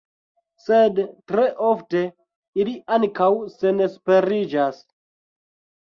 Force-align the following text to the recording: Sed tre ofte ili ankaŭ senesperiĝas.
Sed 0.61 1.01
tre 1.31 1.43
ofte 1.67 2.03
ili 2.65 2.75
ankaŭ 2.99 3.31
senesperiĝas. 3.61 4.85